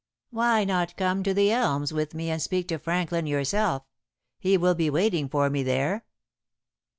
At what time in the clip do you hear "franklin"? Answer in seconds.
2.79-3.27